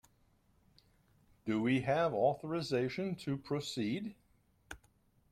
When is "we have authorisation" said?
1.61-3.13